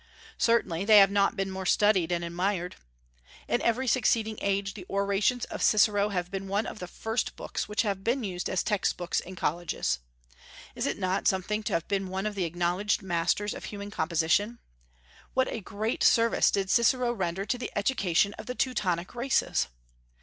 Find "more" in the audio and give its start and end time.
1.51-1.67